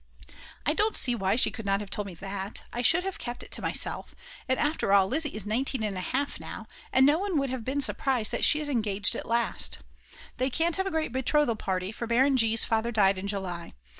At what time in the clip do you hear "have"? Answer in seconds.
1.79-1.91, 3.03-3.19, 7.51-7.63, 10.77-10.87